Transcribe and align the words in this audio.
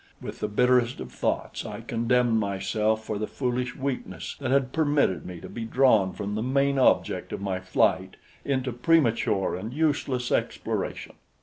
With 0.19 0.39
the 0.39 0.47
bitterest 0.47 0.99
of 0.99 1.11
thoughts 1.11 1.63
I 1.63 1.81
condemned 1.81 2.39
myself 2.39 3.05
for 3.05 3.19
the 3.19 3.27
foolish 3.27 3.75
weakness 3.75 4.35
that 4.39 4.49
had 4.49 4.73
permitted 4.73 5.27
me 5.27 5.39
to 5.41 5.47
be 5.47 5.63
drawn 5.63 6.11
from 6.11 6.33
the 6.33 6.41
main 6.41 6.79
object 6.79 7.31
of 7.31 7.39
my 7.39 7.59
flight 7.59 8.15
into 8.43 8.71
premature 8.73 9.55
and 9.55 9.71
useless 9.71 10.31
exploration. 10.31 11.13